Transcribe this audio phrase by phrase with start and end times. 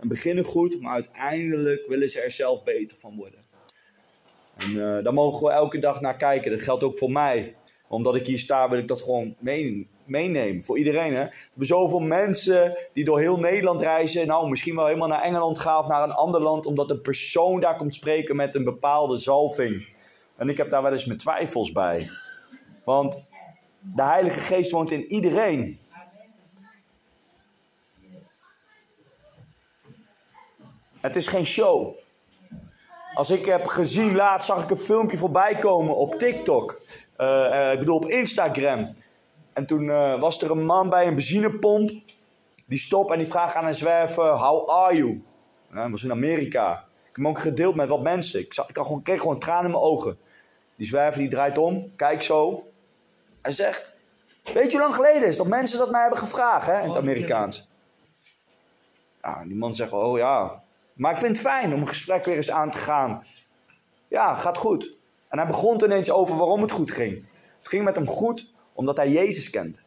[0.00, 3.40] En beginnen goed, maar uiteindelijk willen ze er zelf beter van worden.
[4.56, 6.50] En uh, daar mogen we elke dag naar kijken.
[6.50, 7.54] Dat geldt ook voor mij.
[7.88, 9.36] Omdat ik hier sta, wil ik dat gewoon
[10.04, 10.64] meenemen.
[10.64, 11.14] Voor iedereen.
[11.14, 11.20] Hè?
[11.20, 14.26] Er zijn zoveel mensen die door heel Nederland reizen.
[14.26, 16.66] Nou, misschien wel helemaal naar Engeland gaan of naar een ander land.
[16.66, 19.88] Omdat een persoon daar komt spreken met een bepaalde zalving.
[20.36, 22.10] En ik heb daar wel eens mijn twijfels bij.
[22.84, 23.24] Want
[23.80, 25.78] de Heilige Geest woont in iedereen.
[31.08, 31.96] Het is geen show.
[33.14, 36.80] Als ik heb gezien, laatst zag ik een filmpje voorbij komen op TikTok.
[37.18, 38.94] Uh, uh, ik bedoel op Instagram.
[39.52, 41.90] En toen uh, was er een man bij een benzinepomp.
[42.66, 45.22] Die stopt en die vraagt aan een zwerver: How are you?
[45.74, 46.72] dat was in Amerika.
[46.72, 48.40] Ik heb hem ook gedeeld met wat mensen.
[48.40, 50.18] Ik, zag, ik gewoon, kreeg gewoon tranen in mijn ogen.
[50.76, 52.66] Die zwerver die draait om, kijkt zo.
[53.42, 53.92] Hij zegt:
[54.54, 56.98] Weet je hoe lang geleden is dat mensen dat mij hebben gevraagd hè, in het
[56.98, 57.68] Amerikaans?
[59.22, 60.62] Ja, die man zegt: Oh ja,
[60.98, 63.26] maar ik vind het fijn om een gesprek weer eens aan te gaan.
[64.08, 64.96] Ja, gaat goed.
[65.28, 67.26] En hij begon ineens over waarom het goed ging.
[67.58, 69.78] Het ging met hem goed omdat hij Jezus kende.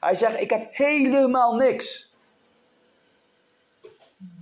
[0.00, 2.14] Hij zegt: Ik heb helemaal niks.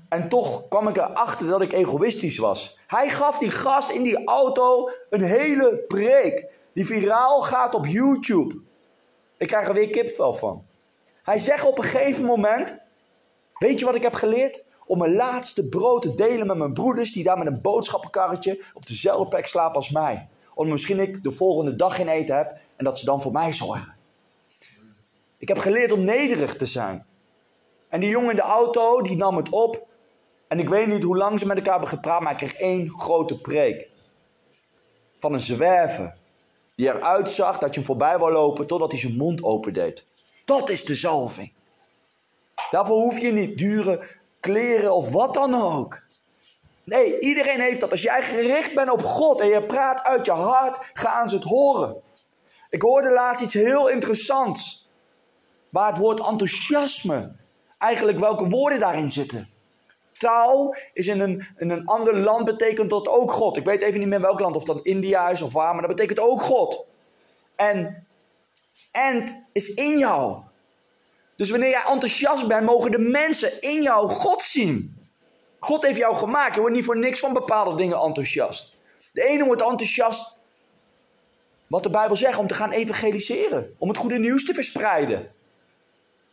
[0.09, 2.79] En toch kwam ik erachter dat ik egoïstisch was.
[2.87, 6.47] Hij gaf die gast in die auto een hele preek.
[6.73, 8.61] Die viraal gaat op YouTube.
[9.37, 10.65] Ik krijg er weer kipvel van.
[11.23, 12.77] Hij zegt op een gegeven moment:
[13.59, 14.65] Weet je wat ik heb geleerd?
[14.91, 18.87] Om mijn laatste brood te delen met mijn broeders die daar met een boodschappenkarretje op
[18.87, 20.29] dezelfde plek slapen als mij.
[20.55, 23.53] Omdat misschien ik de volgende dag geen eten heb en dat ze dan voor mij
[23.53, 23.95] zorgen.
[25.39, 27.07] Ik heb geleerd om nederig te zijn.
[27.89, 29.87] En die jongen in de auto, die nam het op.
[30.49, 32.91] En ik weet niet hoe lang ze met elkaar hebben gepraat, maar ik kreeg één
[32.91, 33.89] grote preek.
[35.19, 36.17] Van een zwerver.
[36.75, 40.05] Die eruit zag dat je hem voorbij wou lopen totdat hij zijn mond opendeed.
[40.45, 41.53] Dat is de zalving.
[42.71, 46.03] Daarvoor hoef je niet dure kleren of wat dan ook.
[46.85, 47.91] Nee, iedereen heeft dat.
[47.91, 51.45] Als jij gericht bent op God en je praat uit je hart, gaan ze het
[51.45, 51.97] horen.
[52.71, 54.89] Ik hoorde laatst iets heel interessants.
[55.69, 57.33] Waar het woord enthousiasme,
[57.79, 59.49] eigenlijk welke woorden daarin zitten.
[60.19, 63.57] Taal is in een, een ander land betekent dat ook God.
[63.57, 65.97] Ik weet even niet meer welk land, of dat India is of waar, maar dat
[65.97, 66.85] betekent ook God.
[67.57, 68.07] En
[68.93, 70.43] and is in jou.
[71.41, 74.97] Dus wanneer jij enthousiast bent, mogen de mensen in jou God zien.
[75.59, 76.55] God heeft jou gemaakt.
[76.55, 78.81] Je wordt niet voor niks van bepaalde dingen enthousiast.
[79.13, 80.37] De ene wordt enthousiast,
[81.67, 83.75] wat de Bijbel zegt, om te gaan evangeliseren.
[83.79, 85.33] Om het goede nieuws te verspreiden.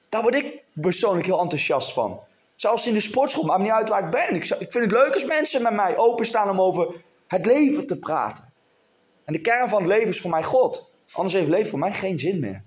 [0.09, 2.19] Daar word ik persoonlijk heel enthousiast van.
[2.56, 4.35] Zelfs in de sportschool, maakt niet uit waar ik ben.
[4.35, 6.95] Ik, ik vind het leuk als mensen met mij openstaan om over
[7.28, 8.53] het leven te praten.
[9.25, 10.89] En de kern van het leven is voor mij God.
[11.12, 12.66] Anders heeft leven voor mij geen zin meer.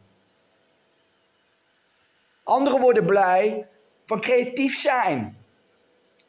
[2.50, 3.66] Anderen worden blij
[4.06, 5.38] van creatief zijn.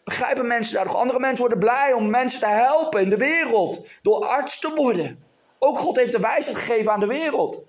[0.04, 0.96] Begrijpen mensen daar nog?
[0.96, 3.88] Andere mensen worden blij om mensen te helpen in de wereld.
[4.02, 5.24] Door arts te worden.
[5.60, 7.62] Ook God heeft de wijsheid gegeven aan de wereld.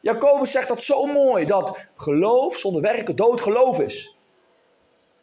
[0.00, 1.44] Jacobus zegt dat zo mooi.
[1.44, 4.16] Dat geloof zonder werken dood geloof is.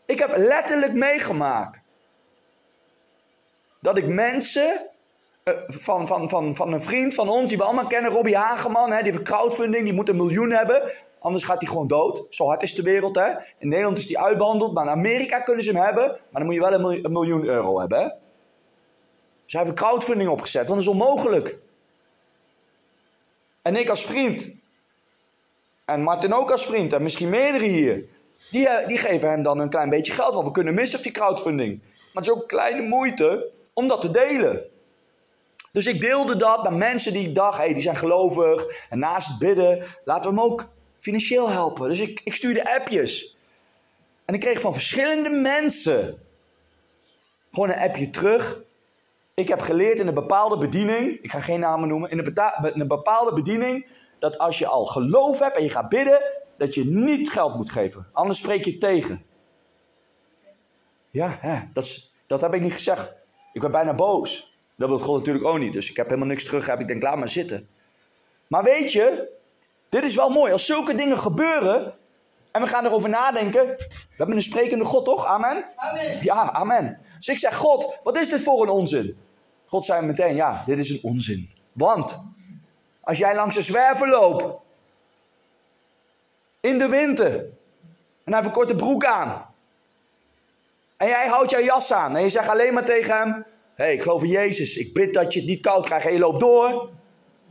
[0.05, 1.79] Ik heb letterlijk meegemaakt.
[3.79, 4.89] Dat ik mensen
[5.43, 8.91] uh, van, van, van, van een vriend van ons, die we allemaal kennen, Robbie Hageman,
[8.91, 10.91] hè, die heeft crowdfunding, die moet een miljoen hebben.
[11.23, 12.25] Anders gaat hij gewoon dood.
[12.29, 13.29] Zo hard is de wereld, hè.
[13.57, 16.07] In Nederland is hij uitbehandeld, maar in Amerika kunnen ze hem hebben.
[16.07, 18.07] Maar dan moet je wel een miljoen, euro hebben, hè.
[19.45, 21.57] Heeft een crowdfunding opgezet, want dat is onmogelijk.
[23.61, 24.51] En ik als vriend,
[25.85, 28.05] en Martin ook als vriend, en misschien meerdere hier,
[28.51, 31.03] die, eh, die geven hem dan een klein beetje geld, want we kunnen missen op
[31.03, 31.79] die crowdfunding.
[31.81, 34.65] Maar het is ook kleine moeite om dat te delen.
[35.71, 38.87] Dus ik deelde dat met mensen die ik dacht, hey, die zijn gelovig.
[38.89, 40.71] En naast bidden, laten we hem ook
[41.03, 41.89] financieel helpen.
[41.89, 43.37] Dus ik, ik stuurde appjes.
[44.25, 46.19] En ik kreeg van verschillende mensen
[47.51, 48.61] gewoon een appje terug.
[49.33, 52.17] Ik heb geleerd in een bepaalde bediening, ik ga geen namen noemen, in
[52.73, 53.87] een, bepaalde bediening,
[54.19, 56.21] dat als je al geloof hebt en je gaat bidden,
[56.57, 58.05] dat je niet geld moet geven.
[58.11, 59.25] Anders spreek je tegen.
[61.09, 63.13] Ja, hè, dat, dat heb ik niet gezegd.
[63.53, 64.57] Ik werd bijna boos.
[64.75, 65.73] Dat wil God natuurlijk ook niet.
[65.73, 66.67] Dus ik heb helemaal niks terug.
[66.67, 67.67] Ik denk, laat maar zitten.
[68.47, 69.31] Maar weet je,
[69.93, 70.51] dit is wel mooi.
[70.51, 71.93] Als zulke dingen gebeuren,
[72.51, 73.65] En we gaan erover nadenken.
[73.67, 75.25] We hebben een sprekende God, toch?
[75.25, 75.65] Amen?
[75.75, 76.23] Amen.
[76.23, 76.99] Ja, amen.
[77.17, 79.17] Dus ik zeg, God, wat is dit voor een onzin?
[79.65, 81.49] God zei meteen, ja, dit is een onzin.
[81.71, 82.21] Want
[83.01, 84.43] als jij langs de zwerver loopt,
[86.59, 87.53] in de winter, en
[88.23, 89.45] hij heeft een korte broek aan,
[90.97, 93.31] en jij houdt jouw jas aan, en je zegt alleen maar tegen hem,
[93.75, 96.13] hé, hey, ik geloof in Jezus, ik bid dat je het niet koud krijgt, en
[96.13, 96.89] je loopt door,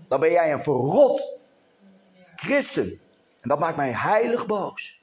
[0.09, 1.32] dan ben jij een verrot
[2.43, 3.01] christen.
[3.41, 5.03] En dat maakt mij heilig boos.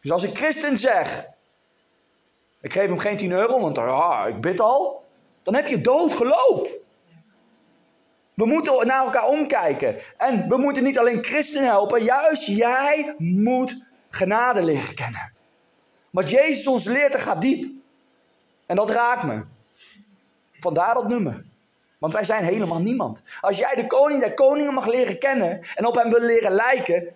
[0.00, 1.26] Dus als ik christen zeg,
[2.60, 5.04] ik geef hem geen 10 euro, want ah, ik bid al,
[5.42, 6.70] dan heb je dood geloof.
[8.34, 9.98] We moeten naar elkaar omkijken.
[10.16, 15.32] En we moeten niet alleen christenen helpen, juist jij moet genade leren kennen.
[16.10, 17.70] Wat Jezus ons leert, dat gaat diep.
[18.66, 19.44] En dat raakt me.
[20.60, 21.44] Vandaar dat nummer.
[22.02, 23.22] Want wij zijn helemaal niemand.
[23.40, 27.14] Als jij de koning der koningen mag leren kennen en op hem wil leren lijken.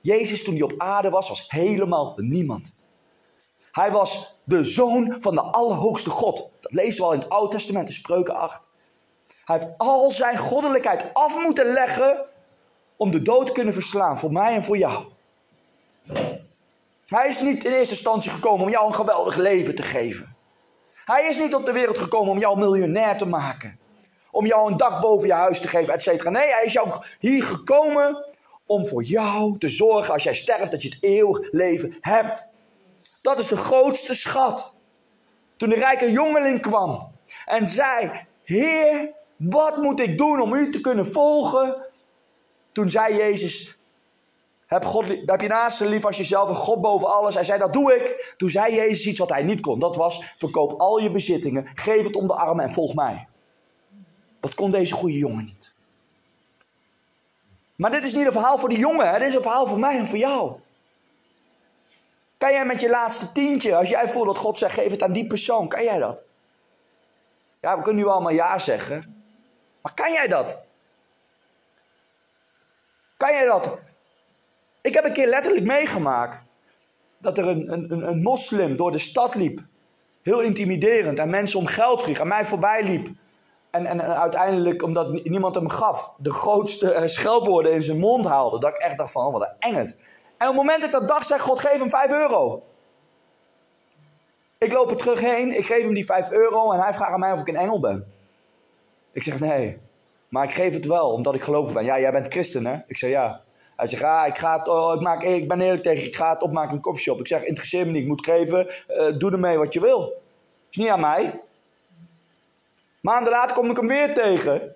[0.00, 2.74] Jezus toen hij op aarde was, was helemaal niemand.
[3.72, 6.48] Hij was de zoon van de Allerhoogste God.
[6.60, 8.62] Dat lezen we al in het Oude Testament, in Spreuken 8.
[9.44, 12.26] Hij heeft al zijn goddelijkheid af moeten leggen
[12.96, 15.04] om de dood te kunnen verslaan voor mij en voor jou.
[17.06, 20.36] Hij is niet in eerste instantie gekomen om jou een geweldig leven te geven.
[21.04, 23.78] Hij is niet op de wereld gekomen om jou miljonair te maken.
[24.30, 26.30] Om jou een dak boven je huis te geven, et cetera.
[26.30, 26.88] Nee, hij is jou
[27.18, 28.26] hier gekomen
[28.66, 32.46] om voor jou te zorgen als jij sterft dat je het eeuwig leven hebt.
[33.22, 34.74] Dat is de grootste schat.
[35.56, 37.12] Toen de rijke jongeling kwam
[37.46, 38.10] en zei:
[38.42, 41.86] Heer, wat moet ik doen om u te kunnen volgen?
[42.72, 43.78] Toen zei Jezus:
[44.70, 47.34] heb, God, heb je naast lief als jezelf en God boven alles.
[47.34, 48.34] Hij zei, dat doe ik.
[48.36, 49.78] Toen zei Jezus iets wat hij niet kon.
[49.78, 53.28] Dat was, verkoop al je bezittingen, geef het om de armen en volg mij.
[54.40, 55.72] Dat kon deze goede jongen niet.
[57.76, 59.18] Maar dit is niet een verhaal voor die jongen.
[59.18, 60.60] Dit is een verhaal voor mij en voor jou.
[62.38, 65.12] Kan jij met je laatste tientje, als jij voelt dat God zegt, geef het aan
[65.12, 65.68] die persoon.
[65.68, 66.22] Kan jij dat?
[67.60, 69.24] Ja, we kunnen nu allemaal ja zeggen.
[69.82, 70.58] Maar kan jij dat?
[73.16, 73.78] Kan jij dat?
[74.80, 76.44] Ik heb een keer letterlijk meegemaakt
[77.18, 79.60] dat er een, een, een moslim door de stad liep.
[80.22, 81.18] Heel intimiderend.
[81.18, 82.18] En mensen om geld vroeg.
[82.18, 83.08] En mij voorbij liep.
[83.70, 88.58] En, en, uiteindelijk, omdat niemand hem gaf, de grootste uh, scheldwoorden in zijn mond haalde.
[88.58, 89.90] Dat ik echt dacht van, oh, wat een engend.
[90.38, 92.62] En op het moment dat ik dat dacht, zei God, geef hem 5 euro.
[94.58, 97.20] Ik loop er terug heen, ik geef hem die 5 euro en hij vraagt aan
[97.20, 98.12] mij of ik een engel ben.
[99.12, 99.78] Ik zeg nee,
[100.28, 101.84] maar ik geef het wel, omdat ik geloof ben.
[101.84, 102.78] Ja, jij bent christen hè?
[102.86, 103.40] Ik zeg ja.
[103.76, 106.32] Hij zegt, ah, ik, ga het, oh, ik, maak, ik ben eerlijk tegen ik ga
[106.32, 107.20] het opmaken in een koffieshop.
[107.20, 110.12] Ik zeg, interesseer me niet, ik moet geven, uh, doe ermee wat je wil.
[110.70, 111.40] Is niet aan mij.
[113.00, 114.74] Maanden later kom ik hem weer tegen.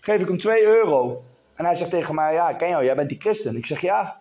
[0.00, 1.24] Geef ik hem 2 euro.
[1.54, 3.56] En hij zegt tegen mij, ja, ik ken jou, jij bent die christen.
[3.56, 4.20] Ik zeg, ja.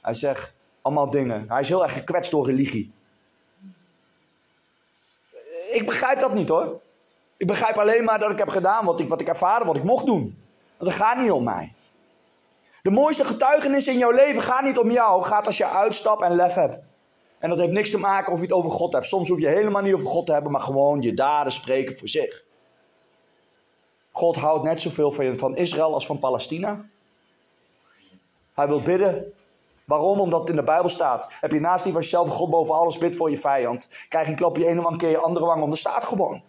[0.00, 1.44] Hij zegt, allemaal dingen.
[1.48, 2.92] Hij is heel erg gekwetst door religie.
[5.70, 6.80] Ik begrijp dat niet hoor.
[7.36, 9.82] Ik begrijp alleen maar dat ik heb gedaan wat ik, wat ik ervaren, wat ik
[9.82, 10.42] mocht doen.
[10.76, 11.72] Want het gaat niet om mij.
[12.82, 16.34] De mooiste getuigenis in jouw leven gaat niet om jou, gaat als je uitstapt en
[16.34, 16.76] lef hebt.
[17.38, 19.06] En dat heeft niks te maken of je het over God hebt.
[19.06, 22.08] Soms hoef je helemaal niet over God te hebben, maar gewoon je daden spreken voor
[22.08, 22.44] zich.
[24.12, 26.84] God houdt net zoveel van, Israël als van Palestina.
[28.54, 29.32] Hij wil bidden.
[29.84, 30.20] Waarom?
[30.20, 31.36] Omdat het in de Bijbel staat.
[31.40, 33.88] Heb je naast die van jezelf God boven alles bid voor je vijand.
[34.08, 35.68] Krijg je een klapje ene wang keer je andere wang om.
[35.68, 36.42] Dat staat gewoon.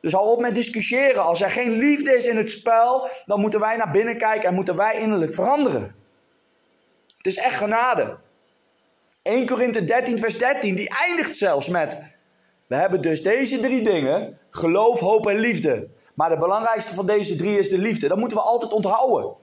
[0.00, 1.22] Dus hou op met discussiëren.
[1.22, 4.54] Als er geen liefde is in het spel, dan moeten wij naar binnen kijken en
[4.54, 5.94] moeten wij innerlijk veranderen.
[7.16, 8.16] Het is echt genade.
[9.22, 12.02] 1 Korinthe 13, vers 13, die eindigt zelfs met:
[12.66, 15.88] We hebben dus deze drie dingen: geloof, hoop en liefde.
[16.14, 18.08] Maar de belangrijkste van deze drie is de liefde.
[18.08, 19.34] Dat moeten we altijd onthouden.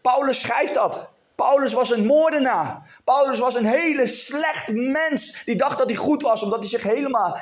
[0.00, 1.08] Paulus schrijft dat.
[1.34, 3.00] Paulus was een moordenaar.
[3.04, 5.42] Paulus was een hele slecht mens.
[5.44, 7.38] Die dacht dat hij goed was omdat hij zich helemaal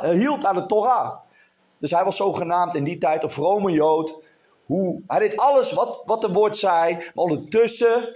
[0.00, 1.16] hield aan de Torah.
[1.78, 4.18] Dus hij was zogenaamd in die tijd een vrome Jood.
[4.66, 6.94] Hoe, hij deed alles wat, wat de woord zei.
[6.94, 8.14] Maar ondertussen,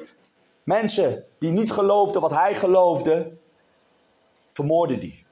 [0.64, 3.37] mensen die niet geloofden wat hij geloofde,
[4.52, 5.25] vermoordde hij.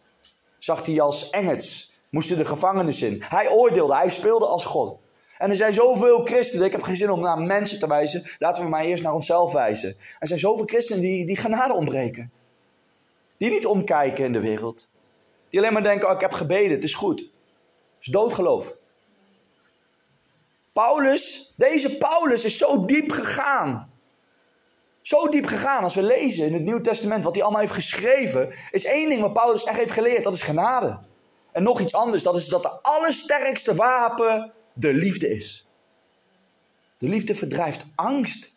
[0.58, 3.22] Zag hij als engels, moesten de gevangenis in.
[3.28, 4.98] Hij oordeelde, hij speelde als God.
[5.38, 8.62] En er zijn zoveel christenen, ik heb geen zin om naar mensen te wijzen, laten
[8.62, 9.96] we maar eerst naar onszelf wijzen.
[10.18, 12.32] Er zijn zoveel christenen die, die genade ontbreken.
[13.36, 14.88] Die niet omkijken in de wereld.
[15.48, 17.20] Die alleen maar denken, oh, ik heb gebeden, het is goed.
[17.20, 17.28] Het
[18.00, 18.74] is doodgeloof.
[20.72, 23.89] Paulus, deze Paulus is zo diep gegaan.
[25.10, 28.54] Zo diep gegaan als we lezen in het Nieuw Testament, wat hij allemaal heeft geschreven,
[28.70, 30.98] is één ding wat Paulus echt heeft geleerd, dat is genade.
[31.52, 35.66] En nog iets anders, dat is dat de allersterkste wapen de liefde is.
[36.98, 38.54] De liefde verdrijft angst.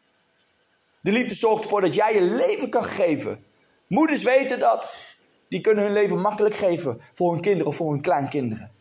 [1.02, 3.46] De liefde zorgt ervoor dat jij je leven kan geven.
[3.88, 4.94] Moeders weten dat.
[5.48, 8.72] Die kunnen hun leven makkelijk geven voor hun kinderen of voor hun kleinkinderen.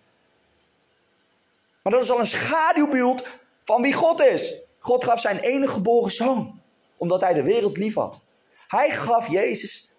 [1.82, 3.26] Maar dat is al een schaduwbeeld
[3.64, 4.54] van wie God is.
[4.78, 6.62] God gaf zijn enige geboren zoon,
[7.02, 8.21] omdat hij de wereld lief had.
[8.68, 9.92] Hij gaf Jezus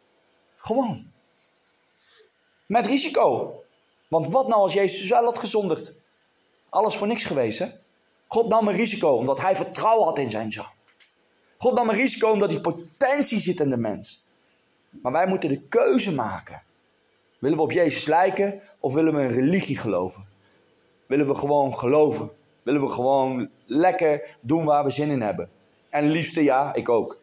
[0.55, 1.11] gewoon.
[2.65, 3.53] Met risico.
[4.07, 5.93] Want wat nou als Jezus wel had gezondigd?
[6.69, 7.67] Alles voor niks geweest, hè?
[8.27, 10.71] God nam een risico omdat hij vertrouwen had in zijn zoon.
[11.57, 14.23] God nam een risico omdat die potentie zit in de mens.
[14.89, 16.63] Maar wij moeten de keuze maken.
[17.39, 20.25] Willen we op Jezus lijken of willen we een religie geloven?
[21.05, 22.31] Willen we gewoon geloven?
[22.61, 25.49] Willen we gewoon lekker doen waar we zin in hebben?
[25.93, 27.17] En liefste ja, ik ook.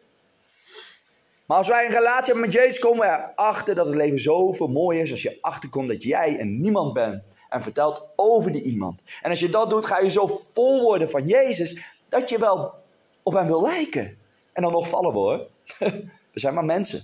[1.45, 4.67] Maar als wij een relatie hebben met Jezus, komen we erachter dat het leven zoveel
[4.67, 9.03] mooier is als je achterkomt dat jij een niemand bent en vertelt over die iemand.
[9.21, 12.73] En als je dat doet, ga je zo vol worden van Jezus dat je wel
[13.23, 14.17] op hem wil lijken.
[14.53, 15.47] En dan nog vallen we hoor.
[16.33, 17.03] We zijn maar mensen.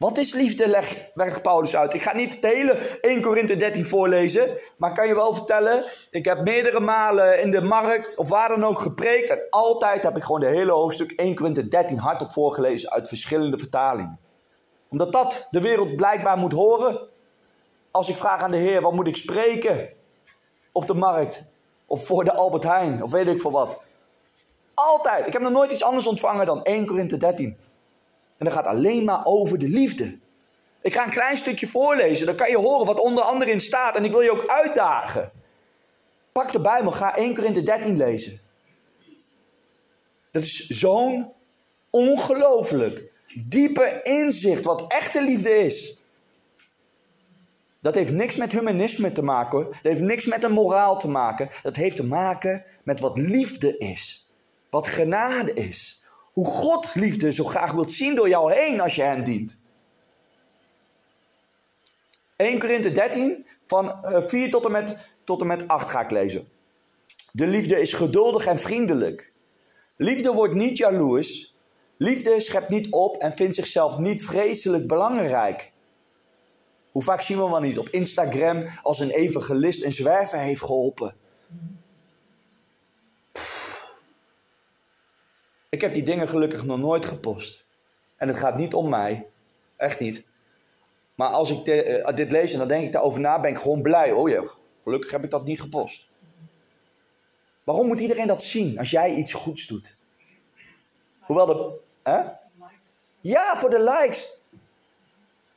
[0.00, 0.68] Wat is liefde,
[1.14, 1.94] legt Paulus uit.
[1.94, 6.24] Ik ga niet het hele 1 Korinthe 13 voorlezen, maar kan je wel vertellen, ik
[6.24, 10.24] heb meerdere malen in de markt of waar dan ook gepreekt en altijd heb ik
[10.24, 14.18] gewoon de hele hoofdstuk 1 Korinthe 13 hardop voorgelezen uit verschillende vertalingen.
[14.88, 17.08] Omdat dat de wereld blijkbaar moet horen.
[17.90, 19.88] Als ik vraag aan de Heer, wat moet ik spreken
[20.72, 21.42] op de markt
[21.86, 23.80] of voor de Albert Heijn of weet ik veel wat.
[24.74, 25.26] Altijd.
[25.26, 27.56] Ik heb nog nooit iets anders ontvangen dan 1 Korinthe 13.
[28.40, 30.18] En dat gaat alleen maar over de liefde.
[30.82, 33.96] Ik ga een klein stukje voorlezen, dan kan je horen wat onder andere in staat.
[33.96, 35.32] En ik wil je ook uitdagen.
[36.32, 38.40] Pak de Bijbel, ga 1 Korinthe 13 lezen.
[40.30, 41.32] Dat is zo'n
[41.90, 45.98] ongelooflijk diepe inzicht wat echte liefde is.
[47.80, 49.70] Dat heeft niks met humanisme te maken hoor.
[49.70, 51.50] Dat heeft niks met een moraal te maken.
[51.62, 54.28] Dat heeft te maken met wat liefde is.
[54.70, 55.99] Wat genade is.
[56.40, 59.58] Hoe God liefde zo graag wilt zien door jou heen als je hen dient.
[62.36, 66.10] 1 Korinthe 13, van 4 eh, tot en, met, tot en met 8 ga ik
[66.10, 66.48] lezen.
[67.32, 69.32] De liefde is geduldig en vriendelijk.
[69.96, 71.54] Liefde wordt niet jaloers.
[71.96, 75.72] Liefde schept niet op en vindt zichzelf niet vreselijk belangrijk.
[76.90, 81.14] Hoe vaak zien we wel niet op Instagram als een evangelist een zwerver heeft geholpen?
[85.70, 87.64] Ik heb die dingen gelukkig nog nooit gepost.
[88.16, 89.26] En het gaat niet om mij.
[89.76, 90.26] Echt niet.
[91.14, 93.82] Maar als ik eh, dit lees en dan denk ik daarover na, ben ik gewoon
[93.82, 94.12] blij.
[94.12, 94.44] Oh ja,
[94.82, 96.08] gelukkig heb ik dat niet gepost.
[97.64, 99.96] Waarom moet iedereen dat zien als jij iets goeds doet?
[101.20, 101.78] Hoewel de.
[102.02, 102.22] Hè?
[103.20, 104.38] Ja, voor de likes.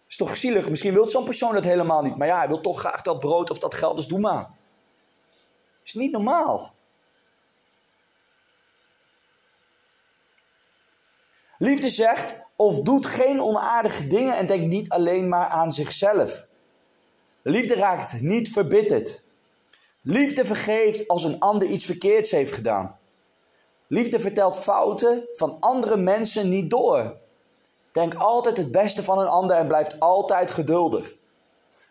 [0.07, 0.69] Is toch zielig?
[0.69, 2.17] Misschien wil zo'n persoon dat helemaal niet.
[2.17, 4.49] Maar ja, hij wil toch graag dat brood of dat geld, dus doe maar.
[5.83, 6.72] Is niet normaal.
[11.63, 16.47] Liefde zegt of doet geen onaardige dingen en denkt niet alleen maar aan zichzelf.
[17.41, 19.23] Liefde raakt niet verbitterd.
[20.01, 22.97] Liefde vergeeft als een ander iets verkeerds heeft gedaan.
[23.87, 27.17] Liefde vertelt fouten van andere mensen niet door.
[27.91, 31.15] Denk altijd het beste van een ander en blijft altijd geduldig.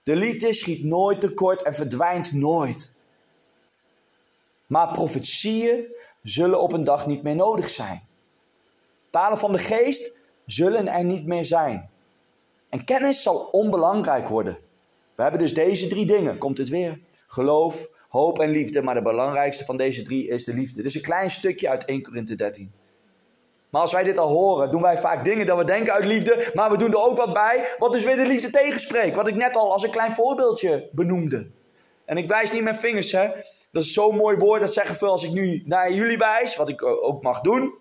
[0.03, 2.93] De liefde schiet nooit tekort en verdwijnt nooit.
[4.67, 5.87] Maar profetieën
[6.23, 8.11] zullen op een dag niet meer nodig zijn.
[9.13, 10.17] Talen van de geest
[10.47, 11.91] zullen er niet meer zijn.
[12.69, 14.59] En kennis zal onbelangrijk worden.
[15.15, 16.39] We hebben dus deze drie dingen.
[16.39, 17.01] Komt het weer?
[17.27, 18.83] Geloof, hoop en liefde.
[18.83, 20.77] Maar de belangrijkste van deze drie is de liefde.
[20.77, 22.73] Dit is een klein stukje uit 1 Korinthe 13.
[23.71, 26.51] Maar als wij dit al horen, doen wij vaak dingen dat we denken uit liefde.
[26.55, 27.75] Maar we doen er ook wat bij.
[27.79, 29.17] Wat dus weer de liefde tegenspreekt.
[29.17, 31.51] Wat ik net al als een klein voorbeeldje benoemde.
[32.05, 33.29] En ik wijs niet met vingers, hè.
[33.71, 34.61] Dat is zo'n mooi woord.
[34.61, 36.57] Dat zeggen veel als ik nu naar jullie wijs.
[36.57, 37.81] Wat ik ook mag doen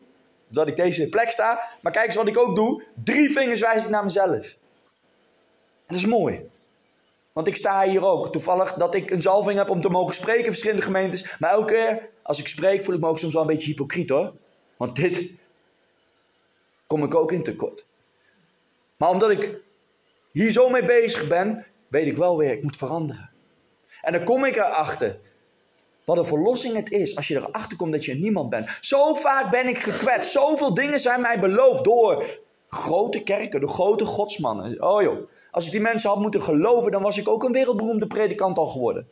[0.51, 1.61] dat ik deze plek sta.
[1.81, 2.83] Maar kijk eens wat ik ook doe.
[3.03, 4.45] Drie vingers wijs ik naar mezelf.
[4.45, 6.49] En dat is mooi.
[7.31, 8.31] Want ik sta hier ook.
[8.31, 11.35] Toevallig dat ik een zalving heb om te mogen spreken in verschillende gemeentes.
[11.39, 14.09] Maar elke keer als ik spreek voel ik me ook soms wel een beetje hypocriet
[14.09, 14.33] hoor.
[14.77, 15.31] Want dit
[16.87, 17.85] kom ik ook in tekort.
[18.97, 19.59] Maar omdat ik
[20.31, 23.29] hier zo mee bezig ben, weet ik wel weer, ik moet veranderen.
[24.01, 25.19] En dan kom ik erachter
[26.05, 28.77] wat een verlossing het is als je erachter komt dat je niemand bent.
[28.81, 30.31] Zo vaak ben ik gekwetst.
[30.31, 34.83] Zoveel dingen zijn mij beloofd door grote kerken, door grote godsmannen.
[34.83, 38.07] Oh joh, als ik die mensen had moeten geloven, dan was ik ook een wereldberoemde
[38.07, 39.07] predikant al geworden.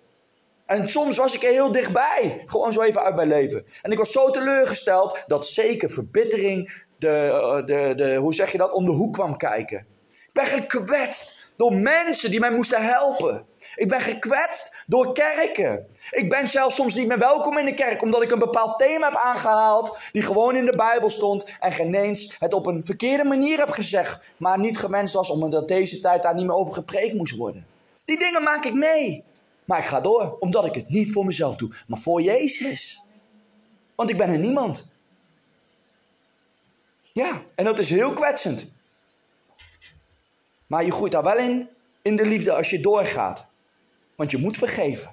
[0.65, 2.43] En soms was ik er heel dichtbij.
[2.45, 3.65] Gewoon zo even uit mijn leven.
[3.81, 8.73] En ik was zo teleurgesteld dat zeker verbittering, de, de, de, hoe zeg je dat,
[8.73, 9.85] om de hoek kwam kijken.
[10.11, 13.45] Ik ben gekwetst door mensen die mij moesten helpen.
[13.79, 15.87] Ik ben gekwetst door kerken.
[16.11, 19.05] Ik ben zelfs soms niet meer welkom in de kerk omdat ik een bepaald thema
[19.05, 23.23] heb aangehaald die gewoon in de Bijbel stond en geen eens het op een verkeerde
[23.23, 27.13] manier heb gezegd, maar niet gewenst was omdat deze tijd daar niet meer over gepreekt
[27.13, 27.65] moest worden.
[28.05, 29.23] Die dingen maak ik mee.
[29.65, 33.03] Maar ik ga door, omdat ik het niet voor mezelf doe, maar voor Jezus.
[33.95, 34.87] Want ik ben er niemand.
[37.11, 38.65] Ja, en dat is heel kwetsend.
[40.67, 41.69] Maar je groeit daar wel in,
[42.01, 43.48] in de liefde als je doorgaat.
[44.19, 45.11] Want je moet vergeven.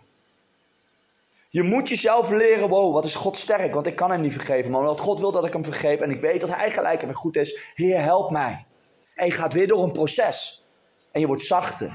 [1.49, 4.71] Je moet jezelf leren, wow, wat is God sterk, want ik kan hem niet vergeven.
[4.71, 7.15] Maar omdat God wil dat ik hem vergeef en ik weet dat hij gelijk en
[7.15, 8.67] goed is, Heer, help mij.
[9.15, 10.65] En je gaat weer door een proces.
[11.13, 11.93] En je wordt zachter.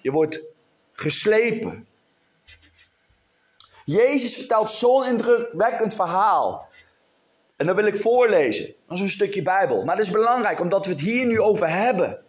[0.00, 0.42] Je wordt
[0.92, 1.86] geslepen.
[3.84, 6.68] Jezus vertelt zo'n indrukwekkend verhaal.
[7.56, 8.74] En dat wil ik voorlezen.
[8.86, 9.84] Dat is een stukje Bijbel.
[9.84, 12.22] Maar dat is belangrijk omdat we het hier nu over hebben.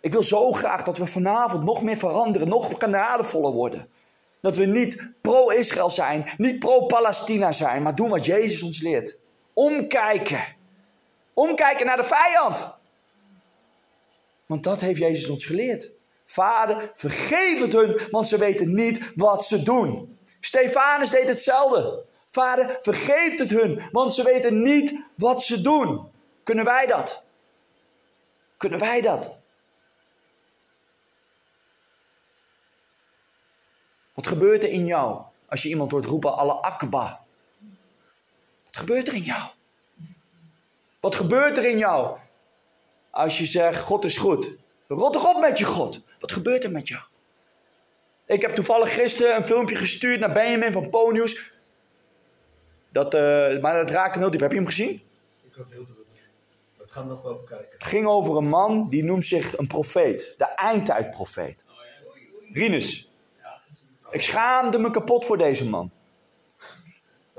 [0.00, 3.88] Ik wil zo graag dat we vanavond nog meer veranderen, nog genadevoller worden.
[4.40, 9.18] Dat we niet pro-Israël zijn, niet pro-Palestina zijn, maar doen wat Jezus ons leert.
[9.52, 10.56] Omkijken.
[11.34, 12.74] Omkijken naar de vijand.
[14.46, 15.90] Want dat heeft Jezus ons geleerd.
[16.26, 20.18] Vader, vergeef het hun, want ze weten niet wat ze doen.
[20.40, 22.04] Stefanus deed hetzelfde.
[22.30, 26.10] Vader, vergeef het hun, want ze weten niet wat ze doen.
[26.44, 27.24] Kunnen wij dat?
[28.56, 29.39] Kunnen wij dat?
[34.20, 37.20] Wat gebeurt er in jou als je iemand hoort roepen, alle akba?
[38.64, 39.42] Wat gebeurt er in jou?
[41.00, 42.18] Wat gebeurt er in jou
[43.10, 44.56] als je zegt, God is goed?
[44.88, 46.00] Rot toch op met je God.
[46.18, 47.02] Wat gebeurt er met jou?
[48.26, 51.52] Ik heb toevallig gisteren een filmpje gestuurd naar Benjamin van Ponius.
[52.92, 53.20] Dat, uh,
[53.60, 54.40] maar dat raakte heel diep.
[54.40, 55.02] Heb je hem gezien?
[55.42, 56.06] Ik had heel druk.
[56.84, 57.72] Ik ga hem nog wel bekijken.
[57.72, 60.34] Het ging over een man die noemt zich een profeet.
[60.36, 61.64] De eindtijdprofeet.
[62.52, 63.09] Rinus.
[64.10, 65.90] Ik schaamde me kapot voor deze man.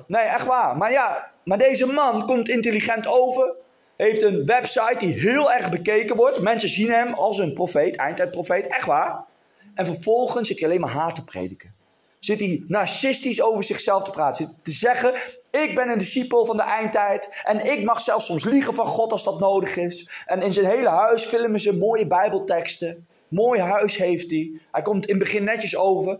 [0.07, 0.77] Nee, echt waar.
[0.77, 3.53] Maar ja, maar deze man komt intelligent over.
[3.95, 6.39] Heeft een website die heel erg bekeken wordt.
[6.39, 8.67] Mensen zien hem als een profeet, eindtijdprofeet.
[8.67, 9.25] Echt waar.
[9.75, 11.75] En vervolgens zit hij alleen maar haat te prediken.
[12.19, 14.45] Zit hij narcistisch over zichzelf te praten.
[14.45, 15.13] Zit te zeggen,
[15.49, 17.41] ik ben een discipel van de eindtijd.
[17.43, 20.09] En ik mag zelfs soms liegen van God als dat nodig is.
[20.25, 23.07] En in zijn hele huis filmen ze mooie bijbelteksten.
[23.27, 24.51] Mooi huis heeft hij.
[24.71, 26.19] Hij komt in het begin netjes over.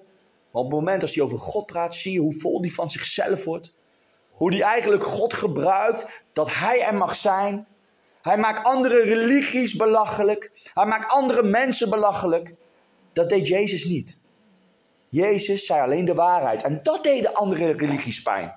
[0.52, 2.92] Maar op het moment als hij over God praat, zie je hoe vol hij van
[2.92, 3.74] zichzelf wordt.
[4.32, 7.68] Hoe hij eigenlijk God gebruikt dat hij er mag zijn.
[8.22, 10.52] Hij maakt andere religies belachelijk.
[10.74, 12.54] Hij maakt andere mensen belachelijk.
[13.14, 14.18] Dat deed Jezus niet.
[15.10, 16.62] Jezus zei alleen de waarheid.
[16.62, 18.56] En dat deden andere religies pijn.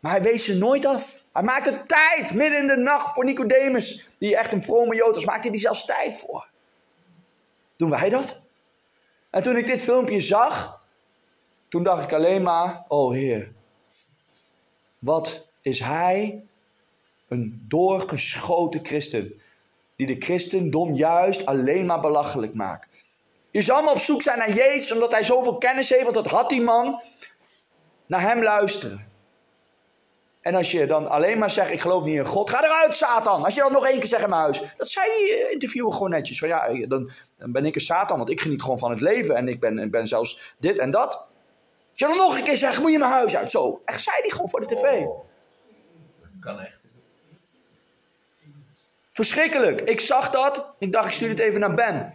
[0.00, 1.18] Maar hij wees ze nooit af.
[1.32, 5.24] Hij maakte tijd midden in de nacht voor Nicodemus, die echt een vrome Jood was,
[5.24, 6.48] maakte hij zelfs tijd voor.
[7.76, 8.43] Doen wij dat?
[9.34, 10.80] En toen ik dit filmpje zag,
[11.68, 13.52] toen dacht ik alleen maar, oh Heer,
[14.98, 16.44] wat is hij
[17.28, 19.40] een doorgeschoten christen,
[19.96, 22.88] die de christendom juist alleen maar belachelijk maakt.
[23.50, 26.26] Je zal maar op zoek zijn naar Jezus, omdat hij zoveel kennis heeft, want dat
[26.26, 27.00] had die man,
[28.06, 29.12] naar hem luisteren.
[30.44, 33.44] En als je dan alleen maar zegt, ik geloof niet in God, ga eruit Satan.
[33.44, 34.62] Als je dat nog één keer zegt in mijn huis.
[34.76, 36.38] Dat zei die eh, interviewer gewoon netjes.
[36.38, 39.36] Van ja, dan, dan ben ik een Satan, want ik geniet gewoon van het leven.
[39.36, 41.14] En ik ben, ik ben zelfs dit en dat.
[41.90, 43.50] Als je dan nog een keer zegt, moet je mijn huis uit.
[43.50, 44.84] Zo, echt zei die gewoon voor de tv.
[44.84, 45.24] Oh,
[46.20, 46.80] dat kan echt.
[49.10, 49.80] Verschrikkelijk.
[49.80, 50.66] Ik zag dat.
[50.78, 52.14] Ik dacht, ik stuur het even naar Ben.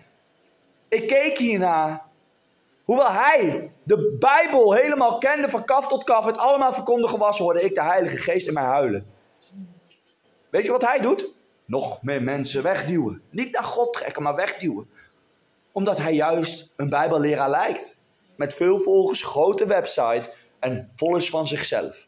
[0.89, 2.08] Ik keek hiernaar.
[2.89, 7.61] Hoewel hij de Bijbel helemaal kende van kaf tot kaf, het allemaal verkondigen was, hoorde
[7.61, 9.05] ik de Heilige Geest in mij huilen.
[10.49, 11.33] Weet je wat hij doet?
[11.65, 13.21] Nog meer mensen wegduwen.
[13.29, 14.89] Niet naar God trekken, maar wegduwen.
[15.71, 17.97] Omdat hij juist een Bijbelleraar lijkt.
[18.35, 22.07] Met veel volgers, grote website en vol is van zichzelf.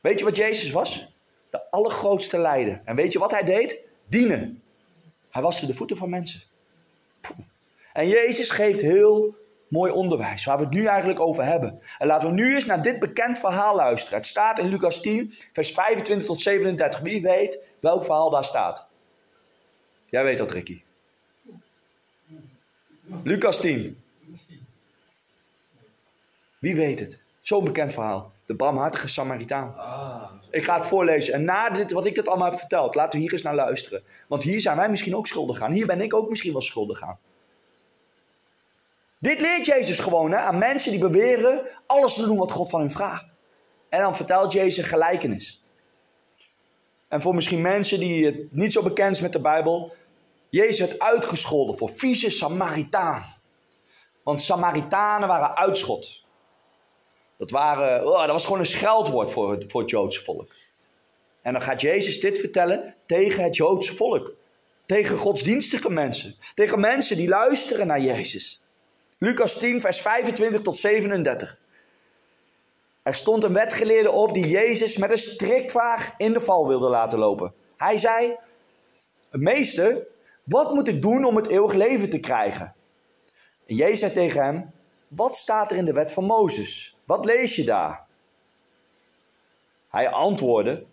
[0.00, 1.14] Weet je wat Jezus was?
[1.50, 2.82] De allergrootste leider.
[2.84, 3.78] En weet je wat hij deed?
[4.06, 4.62] Dienen.
[5.30, 6.40] Hij waste de voeten van mensen.
[7.92, 9.40] En Jezus geeft heel
[9.72, 11.80] mooi onderwijs, waar we het nu eigenlijk over hebben.
[11.98, 14.18] En laten we nu eens naar dit bekend verhaal luisteren.
[14.18, 17.00] Het staat in Lucas 10, vers 25 tot 37.
[17.00, 18.88] Wie weet welk verhaal daar staat?
[20.06, 20.82] Jij weet dat, Ricky.
[23.22, 24.02] Lucas 10.
[26.58, 27.20] Wie weet het?
[27.40, 28.32] Zo'n bekend verhaal.
[28.44, 29.74] De barmhartige Samaritaan.
[29.78, 31.34] Ah, Ik ga het voorlezen.
[31.34, 34.02] En na dit, wat ik dat allemaal heb verteld, laten we hier eens naar luisteren.
[34.26, 35.72] Want hier zijn wij misschien ook schuldig aan.
[35.72, 37.18] Hier ben ik ook misschien wel schuldig aan.
[39.22, 42.80] Dit leert Jezus gewoon hè, aan mensen die beweren alles te doen wat God van
[42.80, 43.26] hen vraagt.
[43.88, 45.62] En dan vertelt Jezus gelijkenis.
[47.08, 49.94] En voor misschien mensen die het niet zo bekend is met de Bijbel,
[50.48, 53.24] Jezus werd uitgescholden voor vieze Samaritaan.
[54.22, 56.24] Want Samaritanen waren uitschot.
[57.38, 60.54] Dat, waren, oh, dat was gewoon een scheldwoord voor het, voor het Joodse volk.
[61.42, 64.34] En dan gaat Jezus dit vertellen tegen het Joodse volk.
[64.86, 66.34] Tegen godsdienstige mensen.
[66.54, 68.61] Tegen mensen die luisteren naar Jezus.
[69.22, 71.58] Lucas 10, vers 25 tot 37.
[73.02, 77.18] Er stond een wetgeleerde op die Jezus met een strikvraag in de val wilde laten
[77.18, 77.54] lopen.
[77.76, 78.36] Hij zei:
[79.30, 80.06] Meester,
[80.44, 82.74] wat moet ik doen om het eeuwig leven te krijgen?
[83.66, 84.70] En Jezus zei tegen hem:
[85.08, 86.96] Wat staat er in de wet van Mozes?
[87.04, 88.06] Wat lees je daar?
[89.88, 90.86] Hij antwoordde: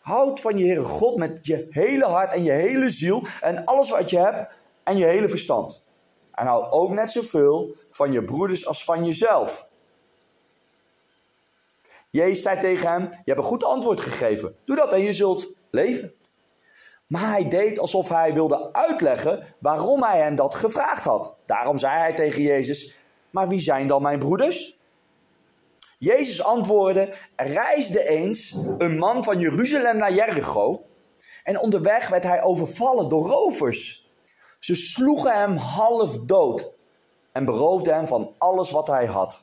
[0.00, 3.90] Houd van je Heere God met je hele hart en je hele ziel en alles
[3.90, 4.52] wat je hebt
[4.82, 5.88] en je hele verstand.
[6.40, 9.66] En hou ook net zoveel van je broeders als van jezelf.
[12.10, 14.56] Jezus zei tegen hem: Je hebt een goed antwoord gegeven.
[14.64, 16.12] Doe dat en je zult leven.
[17.06, 21.34] Maar hij deed alsof hij wilde uitleggen waarom hij hem dat gevraagd had.
[21.46, 22.94] Daarom zei hij tegen Jezus:
[23.30, 24.78] Maar wie zijn dan mijn broeders?
[25.98, 30.84] Jezus antwoordde: Er reisde eens een man van Jeruzalem naar Jericho.
[31.44, 33.99] En onderweg werd hij overvallen door rovers.
[34.60, 36.70] Ze sloegen hem half dood
[37.32, 39.42] en beroofden hem van alles wat hij had.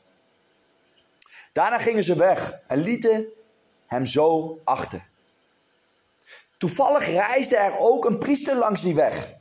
[1.54, 3.26] Daarna gingen ze weg en lieten
[3.86, 5.08] hem zo achter.
[6.58, 9.34] Toevallig reisde er ook een priester langs die weg.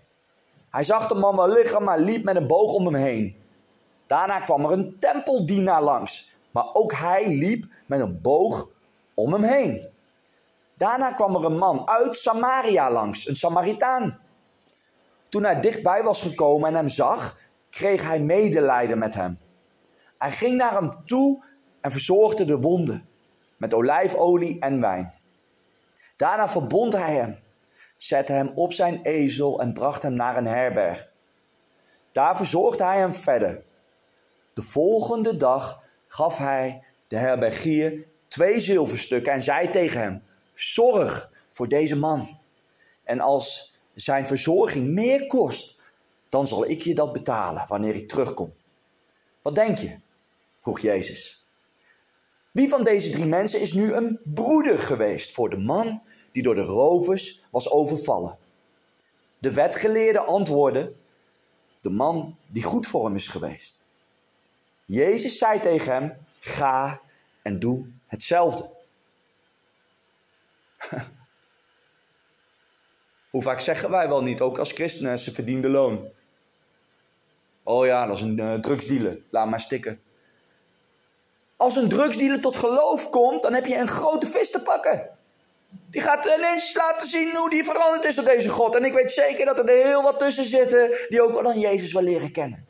[0.70, 3.36] Hij zag de man wel liggen, maar liep met een boog om hem heen.
[4.06, 8.68] Daarna kwam er een tempeldienaar langs, maar ook hij liep met een boog
[9.14, 9.88] om hem heen.
[10.74, 14.20] Daarna kwam er een man uit Samaria langs, een Samaritaan.
[15.28, 17.38] Toen hij dichtbij was gekomen en hem zag,
[17.70, 19.38] kreeg hij medelijden met hem.
[20.18, 21.44] Hij ging naar hem toe
[21.80, 23.08] en verzorgde de wonden
[23.56, 25.12] met olijfolie en wijn.
[26.16, 27.38] Daarna verbond hij hem,
[27.96, 31.08] zette hem op zijn ezel en bracht hem naar een herberg.
[32.12, 33.62] Daar verzorgde hij hem verder.
[34.54, 41.68] De volgende dag gaf hij de herbergier twee zilverstukken en zei tegen hem: Zorg voor
[41.68, 42.38] deze man.
[43.04, 45.76] En als zijn verzorging meer kost,
[46.28, 48.52] dan zal ik je dat betalen wanneer ik terugkom.
[49.42, 49.98] Wat denk je?
[50.58, 51.46] vroeg Jezus.
[52.50, 56.54] Wie van deze drie mensen is nu een broeder geweest voor de man die door
[56.54, 58.38] de rovers was overvallen?
[59.38, 60.94] De wetgeleerde antwoordde:
[61.80, 63.78] De man die goed voor hem is geweest.
[64.84, 67.00] Jezus zei tegen hem: Ga
[67.42, 68.70] en doe hetzelfde.
[73.36, 76.08] Hoe vaak zeggen wij wel niet, ook als christenen, ze verdiende loon.
[77.62, 80.00] Oh ja, dat is een uh, drugsdealer, laat maar stikken.
[81.56, 85.10] Als een drugsdealer tot geloof komt, dan heb je een grote vis te pakken.
[85.90, 88.76] Die gaat ineens laten zien hoe die veranderd is door deze God.
[88.76, 92.02] En ik weet zeker dat er heel wat tussen zitten die ook dan Jezus wel
[92.02, 92.66] leren kennen.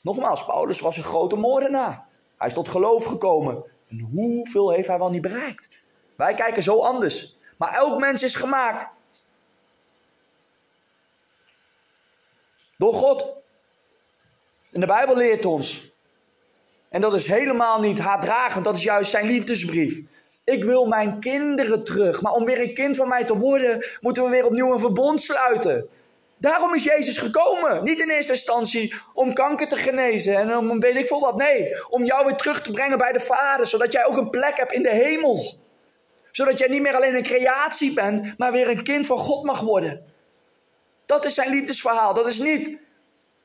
[0.00, 2.06] Nogmaals, Paulus was een grote moordenaar.
[2.36, 3.64] Hij is tot geloof gekomen.
[3.88, 5.68] En hoeveel heeft hij wel niet bereikt?
[6.16, 7.38] Wij kijken zo anders.
[7.56, 8.98] Maar elk mens is gemaakt
[12.80, 13.26] door God.
[14.72, 15.90] En de Bijbel leert ons
[16.90, 20.00] en dat is helemaal niet haatdragend, dat is juist zijn liefdesbrief.
[20.44, 22.20] Ik wil mijn kinderen terug.
[22.20, 25.22] Maar om weer een kind van mij te worden, moeten we weer opnieuw een verbond
[25.22, 25.88] sluiten.
[26.36, 27.84] Daarom is Jezus gekomen.
[27.84, 31.36] Niet in eerste instantie om kanker te genezen en om weet ik veel wat.
[31.36, 34.56] Nee, om jou weer terug te brengen bij de Vader, zodat jij ook een plek
[34.56, 35.54] hebt in de hemel.
[36.30, 39.60] Zodat jij niet meer alleen een creatie bent, maar weer een kind van God mag
[39.60, 40.04] worden.
[41.10, 42.14] Dat is zijn liefdesverhaal.
[42.14, 42.78] Dat is niet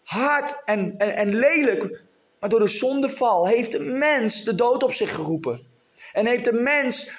[0.03, 2.01] hard en, en, lelijk,
[2.39, 5.67] maar door de zondeval heeft de mens de dood op zich geroepen.
[6.13, 7.11] En heeft de mens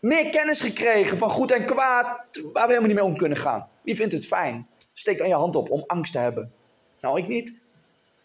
[0.00, 2.06] meer kennis gekregen van goed en kwaad,
[2.52, 3.68] waar we helemaal niet mee om kunnen gaan.
[3.82, 4.68] Wie vindt het fijn?
[4.92, 6.52] Steek dan je hand op om angst te hebben.
[7.00, 7.54] Nou, ik niet.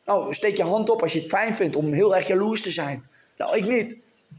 [0.05, 2.71] Nou, steek je hand op als je het fijn vindt om heel erg jaloers te
[2.71, 3.09] zijn.
[3.37, 3.97] Nou, ik niet.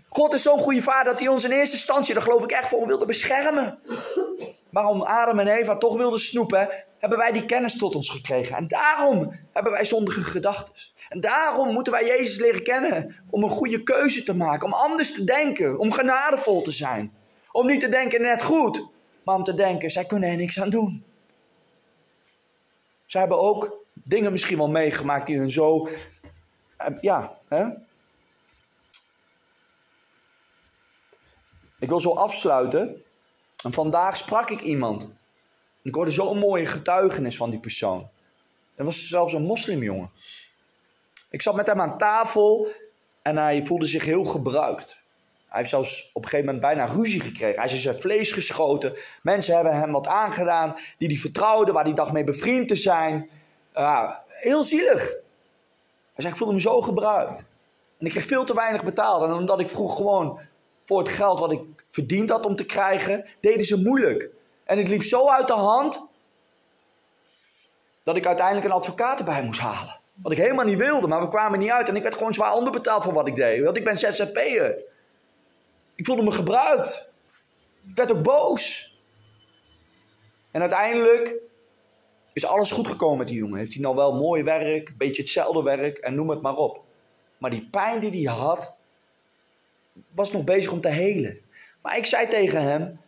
[0.09, 2.69] God is zo'n goede vader dat hij ons in eerste instantie, daar geloof ik echt
[2.69, 3.79] voor, wilde beschermen.
[4.71, 8.57] Waarom Adam en Eva toch wilden snoepen, hebben wij die kennis tot ons gekregen.
[8.57, 10.75] En daarom hebben wij zondige gedachten.
[11.09, 13.17] En daarom moeten wij Jezus leren kennen.
[13.31, 14.67] Om een goede keuze te maken.
[14.67, 15.79] Om anders te denken.
[15.79, 17.13] Om genadevol te zijn.
[17.53, 18.89] Om niet te denken net goed.
[19.25, 21.05] Maar om te denken, zij kunnen er niks aan doen.
[23.07, 25.89] Zij hebben ook dingen misschien wel meegemaakt die hun zo...
[26.77, 27.67] Eh, ja, hè?
[31.79, 33.03] Ik wil zo afsluiten.
[33.63, 35.09] En vandaag sprak ik iemand.
[35.83, 38.09] Ik hoorde zo'n mooie getuigenis van die persoon.
[38.75, 40.11] Er was zelfs een moslimjongen.
[41.31, 42.69] Ik zat met hem aan tafel
[43.23, 44.99] en hij voelde zich heel gebruikt.
[45.49, 47.57] Hij heeft zelfs op een gegeven moment bijna ruzie gekregen.
[47.57, 48.97] Hij is in zijn vlees geschoten.
[49.23, 53.31] Mensen hebben hem wat aangedaan die hij vertrouwde, waar hij dacht mee bevriend te zijn.
[54.27, 55.01] Heel zielig.
[56.13, 57.39] Hij zei, ik voelde me zo gebruikt.
[57.99, 59.23] En ik kreeg veel te weinig betaald.
[59.23, 60.41] En omdat ik vroeg gewoon
[60.91, 64.29] voor het geld wat ik verdiend had om te krijgen, deden ze moeilijk.
[64.65, 66.09] En het liep zo uit de hand
[68.03, 69.99] dat ik uiteindelijk een advocaat erbij moest halen.
[70.15, 71.89] Wat ik helemaal niet wilde, maar we kwamen niet uit.
[71.89, 73.65] En ik werd gewoon zwaar onderbetaald voor wat ik deed.
[73.65, 74.83] Want ik ben ZZP'er.
[75.95, 77.09] Ik voelde me gebruikt.
[77.89, 78.95] Ik werd ook boos.
[80.51, 81.35] En uiteindelijk
[82.33, 83.59] is alles goed gekomen met die jongen.
[83.59, 86.85] Heeft hij nou wel mooi werk, een beetje hetzelfde werk en noem het maar op.
[87.39, 88.79] Maar die pijn die hij had,
[90.15, 91.41] was nog bezig om te helen.
[91.83, 93.01] Maar ik zei tegen hem,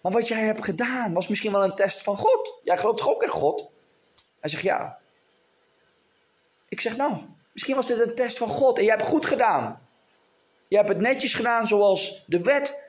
[0.00, 2.60] maar wat jij hebt gedaan was misschien wel een test van God.
[2.64, 3.70] Jij gelooft toch ook in God?
[4.40, 4.98] Hij zegt ja.
[6.68, 7.16] Ik zeg nou,
[7.52, 9.80] misschien was dit een test van God en jij hebt goed gedaan.
[10.68, 12.82] Je hebt het netjes gedaan zoals de wet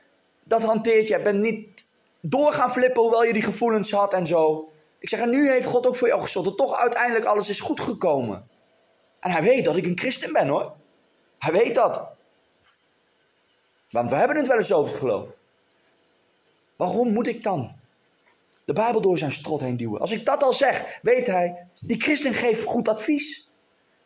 [0.44, 1.08] dat hanteert.
[1.08, 1.86] Je bent niet
[2.20, 4.72] door gaan flippen hoewel je die gevoelens had en zo.
[4.98, 7.80] Ik zeg, en nu heeft God ook voor jou gezorgd toch uiteindelijk alles is goed
[7.80, 8.48] gekomen.
[9.20, 10.72] En hij weet dat ik een christen ben hoor.
[11.38, 12.16] Hij weet dat.
[13.90, 15.28] Want we hebben het wel eens over het geloof.
[16.76, 17.72] Waarom moet ik dan
[18.64, 20.00] de Bijbel door zijn strot heen duwen?
[20.00, 23.48] Als ik dat al zeg, weet hij, die christen geeft goed advies.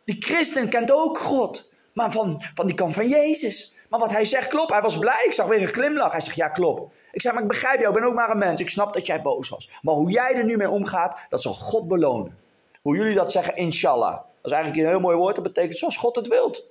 [0.04, 3.74] Die christen kent ook God, maar van, van die kant van Jezus.
[3.92, 4.70] Maar wat hij zegt klopt.
[4.70, 5.24] Hij was blij.
[5.24, 6.12] Ik zag weer een glimlach.
[6.12, 6.92] Hij zegt ja klopt.
[7.12, 7.94] Ik zei maar ik begrijp jou.
[7.94, 8.60] Ik ben ook maar een mens.
[8.60, 9.70] Ik snap dat jij boos was.
[9.82, 12.38] Maar hoe jij er nu mee omgaat, dat zal God belonen.
[12.82, 14.12] Hoe jullie dat zeggen, inshallah.
[14.12, 15.34] Dat is eigenlijk een heel mooi woord.
[15.34, 16.64] Dat betekent zoals God het wilt.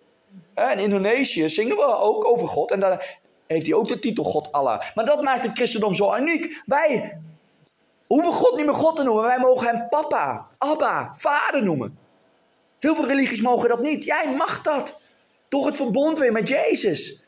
[0.55, 2.71] In Indonesië zingen we ook over God.
[2.71, 3.01] En dan
[3.47, 4.81] heeft hij ook de titel God Allah.
[4.95, 6.61] Maar dat maakt het christendom zo uniek.
[6.65, 7.17] Wij
[8.07, 9.23] hoeven God niet meer God te noemen.
[9.23, 11.97] Wij mogen hem papa, abba, vader noemen.
[12.79, 14.03] Heel veel religies mogen dat niet.
[14.03, 14.99] Jij mag dat.
[15.49, 17.23] Door het verbond weer met Jezus.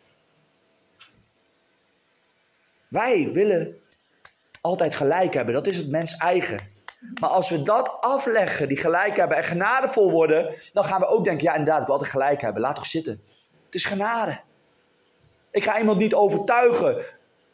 [2.87, 3.81] Wij willen
[4.61, 5.53] altijd gelijk hebben.
[5.53, 6.72] Dat is het mens eigen.
[7.19, 11.23] Maar als we dat afleggen, die gelijk hebben en genadevol worden, dan gaan we ook
[11.23, 12.61] denken, ja inderdaad, ik wil altijd gelijk hebben.
[12.61, 13.21] Laat toch zitten.
[13.65, 14.39] Het is genade.
[15.51, 17.05] Ik ga iemand niet overtuigen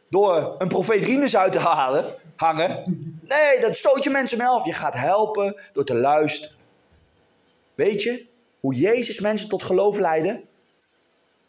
[0.10, 2.84] door een profeet Rinus uit te halen, hangen.
[3.22, 4.66] Nee, dat stoot je mensen mee af.
[4.66, 6.58] Je gaat helpen door te luisteren.
[7.76, 8.28] Weet je
[8.60, 10.44] hoe Jezus mensen tot geloof leidde?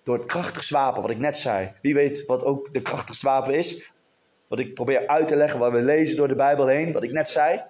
[0.05, 1.73] Door het krachtigste wapen, wat ik net zei.
[1.83, 3.93] Wie weet wat ook de krachtigste wapen is?
[4.49, 7.13] Wat ik probeer uit te leggen, wat we lezen door de Bijbel heen, wat ik
[7.13, 7.63] net zei.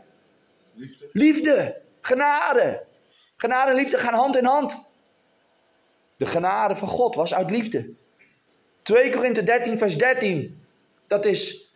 [0.80, 1.08] Liefde.
[1.12, 2.86] Liefde, genade.
[3.36, 4.88] Genade en liefde gaan hand in hand.
[6.16, 7.90] De genade van God was uit liefde.
[8.82, 10.62] 2 Korinthe 13, vers 13.
[11.06, 11.72] Dat is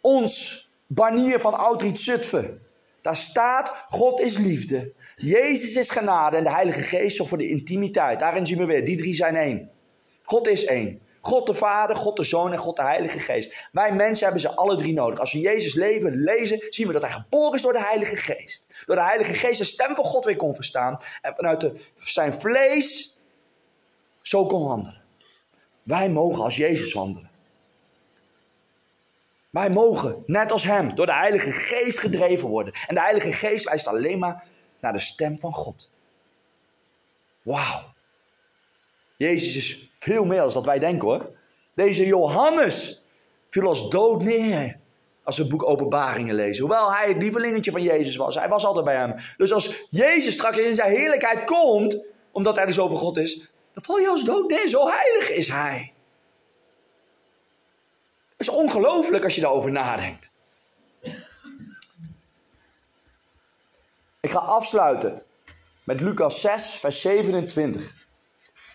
[0.00, 2.62] ons banier van Oudriet Zutphen.
[3.00, 4.92] Daar staat, God is liefde.
[5.16, 8.20] Jezus is genade en de Heilige Geest zorgt voor de intimiteit.
[8.20, 9.70] Daarin zien we weer, die drie zijn één.
[10.22, 11.00] God is één.
[11.20, 13.68] God de Vader, God de Zoon en God de Heilige Geest.
[13.72, 15.18] Wij mensen hebben ze alle drie nodig.
[15.18, 18.66] Als we Jezus leven, lezen, zien we dat hij geboren is door de Heilige Geest.
[18.86, 20.98] Door de Heilige Geest de stem van God weer kon verstaan.
[21.22, 23.18] En vanuit zijn vlees
[24.22, 25.02] zo kon wandelen.
[25.82, 27.30] Wij mogen als Jezus wandelen.
[29.50, 32.72] Wij mogen, net als Hem, door de Heilige Geest gedreven worden.
[32.86, 34.44] En de Heilige Geest wijst alleen maar
[34.80, 35.90] naar de stem van God.
[37.42, 37.96] Wauw.
[39.18, 41.30] Jezus is veel meer dan dat wij denken hoor.
[41.74, 43.02] Deze Johannes
[43.50, 44.78] viel als dood neer.
[45.22, 46.64] Als we het boek Openbaringen lezen.
[46.64, 48.34] Hoewel hij het lievelingetje van Jezus was.
[48.34, 49.14] Hij was altijd bij hem.
[49.36, 52.04] Dus als Jezus straks in zijn heerlijkheid komt.
[52.32, 53.36] Omdat hij er zo van God is.
[53.72, 54.68] Dan val je als dood neer.
[54.68, 55.92] Zo heilig is hij.
[58.30, 60.30] Het is ongelooflijk als je daarover nadenkt.
[64.20, 65.22] Ik ga afsluiten
[65.84, 68.07] met Lucas 6, vers 27.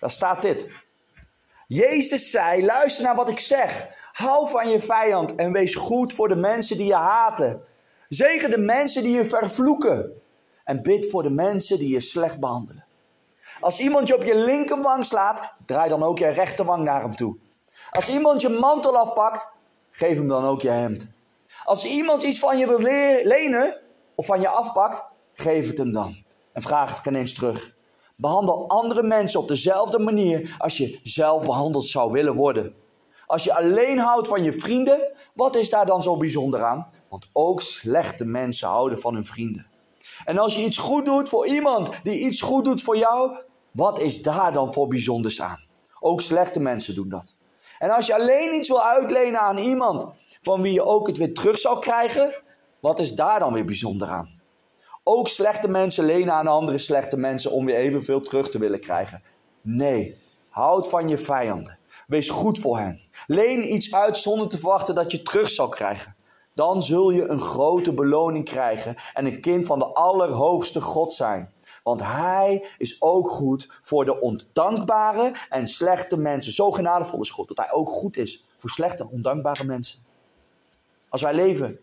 [0.04, 0.68] Daar staat dit.
[1.68, 3.88] Jezus zei: Luister naar wat ik zeg.
[4.12, 7.62] Hou van je vijand en wees goed voor de mensen die je haten.
[8.10, 10.22] Zegen de mensen die je vervloeken.
[10.64, 12.86] En bid voor de mensen die je slecht behandelen.
[13.60, 17.36] Als iemand je op je linkerwang slaat, draai dan ook je rechterwang naar hem toe.
[17.92, 19.48] Als iemand je mantel afpakt,
[19.92, 21.08] geef hem dan ook je hemd.
[21.64, 22.80] Als iemand iets van je wil
[23.24, 23.80] lenen
[24.16, 26.16] of van je afpakt, geef het hem dan.
[26.54, 27.73] En vraag het geen eens terug.
[28.16, 32.74] Behandel andere mensen op dezelfde manier als je zelf behandeld zou willen worden.
[33.26, 36.92] Als je alleen houdt van je vrienden, wat is daar dan zo bijzonder aan?
[37.10, 39.68] Want ook slechte mensen houden van hun vrienden.
[40.26, 43.38] En als je iets goed doet voor iemand die iets goed doet voor jou,
[43.72, 45.60] wat is daar dan voor bijzonders aan?
[46.00, 47.36] Ook slechte mensen doen dat.
[47.80, 50.06] En als je alleen iets wil uitlenen aan iemand
[50.42, 52.34] van wie je ook het weer terug zou krijgen,
[52.80, 54.42] wat is daar dan weer bijzonder aan?
[55.04, 59.22] Ook slechte mensen lenen aan andere slechte mensen om weer evenveel terug te willen krijgen.
[59.62, 60.18] Nee,
[60.50, 61.78] houd van je vijanden.
[62.08, 63.00] Wees goed voor hen.
[63.28, 66.16] Leen iets uit zonder te verwachten dat je terug zal krijgen.
[66.54, 71.54] Dan zul je een grote beloning krijgen en een kind van de Allerhoogste God zijn.
[71.84, 76.52] Want Hij is ook goed voor de ondankbare en slechte mensen.
[76.52, 80.00] Zo genadevol is God, dat Hij ook goed is voor slechte, ondankbare mensen.
[81.10, 81.80] Als wij leven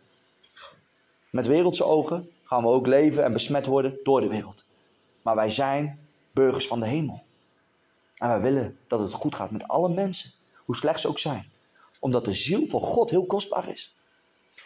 [1.31, 4.65] met wereldse ogen, gaan we ook leven en besmet worden door de wereld.
[5.23, 7.23] Maar wij zijn burgers van de hemel.
[8.15, 10.31] En wij willen dat het goed gaat met alle mensen,
[10.65, 11.53] hoe slecht ze ook zijn.
[12.01, 13.97] Omdat de ziel van God heel kostbaar is.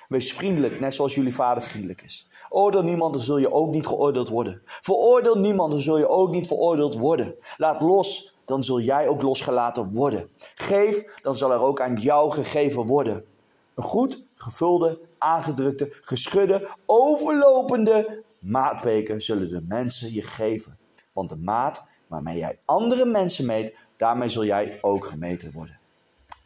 [0.09, 2.29] Wees vriendelijk, net zoals jullie vader vriendelijk is.
[2.49, 4.63] Oordeel niemand, dan zul je ook niet geoordeeld worden.
[4.65, 7.35] Veroordeel niemand, dan zul je ook niet veroordeeld worden.
[7.57, 10.29] Laat los, dan zul jij ook losgelaten worden.
[10.55, 13.25] Geef, dan zal er ook aan jou gegeven worden.
[13.75, 20.79] Een goed gevulde, aangedrukte, geschudde, overlopende maatbeker zullen de mensen je geven.
[21.13, 25.79] Want de maat waarmee jij andere mensen meet, daarmee zul jij ook gemeten worden.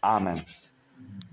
[0.01, 0.45] Amen.